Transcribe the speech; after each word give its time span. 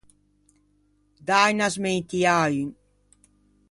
Dâ 1.27 1.37
unna 1.51 1.67
smentia 1.75 2.31
à 2.43 2.45
un. 2.61 2.69